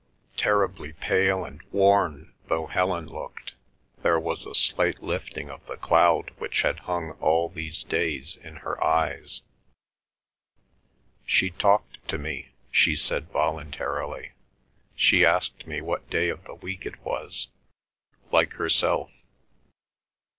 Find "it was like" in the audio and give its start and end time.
16.87-18.53